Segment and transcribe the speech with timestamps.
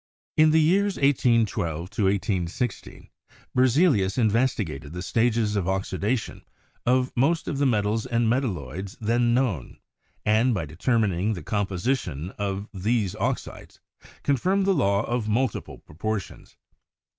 [0.35, 3.09] In the years 1812 to 1816,
[3.53, 6.43] Berzelius investigated the stages of oxidation
[6.87, 9.77] of most of the metals and metalloids then known,
[10.25, 13.79] and, by determining the composition of these oxides,
[14.23, 16.55] confirmed the law of multiple proportions.